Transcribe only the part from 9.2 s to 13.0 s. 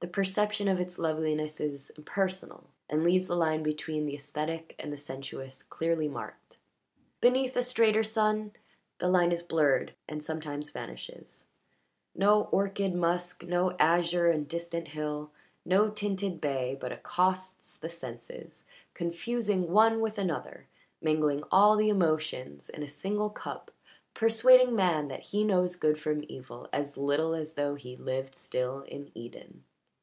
is blurred and sometimes vanishes: no orchid